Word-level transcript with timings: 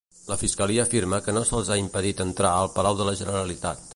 La 0.29 0.35
Fiscalia 0.43 0.85
afirma 0.87 1.19
que 1.27 1.35
no 1.39 1.43
se'ls 1.49 1.69
ha 1.69 1.77
impedit 1.83 2.25
entrar 2.27 2.57
al 2.63 2.75
Palau 2.79 3.01
de 3.03 3.09
la 3.11 3.17
Generalitat. 3.23 3.89